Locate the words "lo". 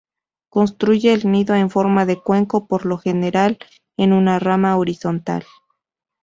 2.87-2.97